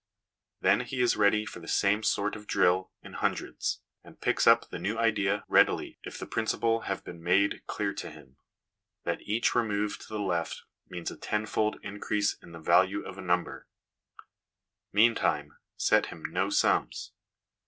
Then 0.61 0.79
he 0.79 0.99
is 0.99 1.15
ready 1.15 1.45
for 1.45 1.59
the 1.59 1.67
same 1.67 2.01
sort 2.01 2.35
of 2.35 2.47
drill 2.47 2.89
in 3.03 3.13
hundreds, 3.13 3.81
and 4.03 4.19
picks 4.19 4.47
up 4.47 4.69
the 4.71 4.79
new 4.79 4.97
idea 4.97 5.43
readily 5.47 5.99
if 6.01 6.17
the 6.17 6.25
principle 6.25 6.79
have 6.89 7.03
been 7.03 7.21
made 7.21 7.61
clear 7.67 7.93
to 7.93 8.09
him, 8.09 8.37
that 9.03 9.21
each 9.21 9.53
remove 9.53 9.99
to 9.99 10.07
the 10.07 10.17
left 10.19 10.63
means 10.89 11.11
a 11.11 11.17
tenfold 11.17 11.79
increase 11.83 12.33
in 12.41 12.51
the 12.51 12.59
value 12.59 13.05
of 13.05 13.19
a 13.19 13.21
number. 13.21 13.67
Mean 14.91 15.13
time, 15.13 15.59
* 15.69 15.77
set' 15.77 16.07
him 16.07 16.25
no 16.31 16.49
sums. 16.49 17.11